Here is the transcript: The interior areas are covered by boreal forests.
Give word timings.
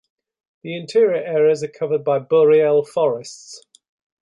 The 0.63 0.75
interior 0.75 1.21
areas 1.23 1.61
are 1.61 1.67
covered 1.67 2.03
by 2.03 2.17
boreal 2.17 2.83
forests. 2.83 3.61